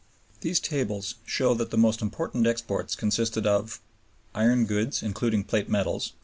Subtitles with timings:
[0.33, 3.81] 0 ++ These tables show that the most important exports consisted of:
[4.31, 6.11] (1) Iron goods, including tin plates (13.